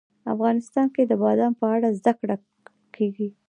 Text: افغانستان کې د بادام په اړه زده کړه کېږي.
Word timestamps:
افغانستان 0.33 0.87
کې 0.95 1.03
د 1.05 1.13
بادام 1.23 1.53
په 1.61 1.65
اړه 1.75 1.87
زده 1.99 2.13
کړه 2.19 2.35
کېږي. 2.95 3.29